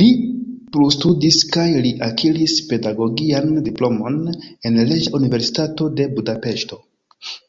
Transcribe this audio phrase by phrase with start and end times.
[0.00, 0.04] Li
[0.76, 6.84] plustudis kaj li akiris pedagogian diplomon en Reĝa Universitato de Budapeŝto.